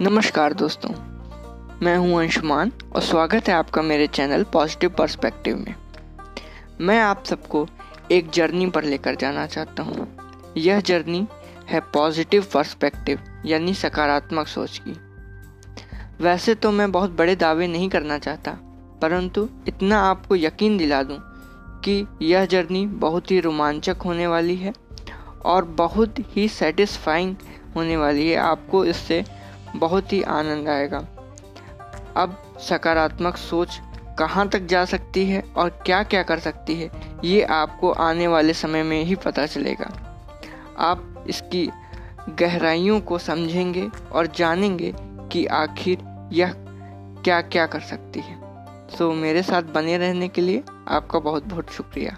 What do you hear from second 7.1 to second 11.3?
सबको एक जर्नी पर लेकर जाना चाहता हूँ। यह जर्नी